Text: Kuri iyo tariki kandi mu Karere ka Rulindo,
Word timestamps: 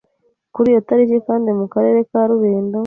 Kuri 0.53 0.67
iyo 0.71 0.81
tariki 0.87 1.17
kandi 1.27 1.49
mu 1.59 1.65
Karere 1.73 1.99
ka 2.09 2.21
Rulindo, 2.29 2.79